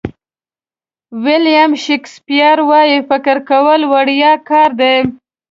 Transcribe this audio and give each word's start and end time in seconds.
ویلیام 1.23 1.71
شکسپیر 1.83 2.57
وایي 2.69 2.97
فکر 3.09 3.35
کول 3.49 3.81
وړیا 3.91 4.31
کار 4.49 4.69
دی. 4.79 4.95